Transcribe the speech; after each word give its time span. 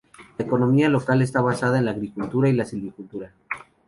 La 0.39 0.45
economía 0.45 0.89
local 0.89 1.21
está 1.21 1.41
basada 1.41 1.77
en 1.77 1.85
la 1.85 1.91
agricultura 1.91 2.49
y 2.49 2.53
la 2.53 2.65
silvicultura. 2.65 3.33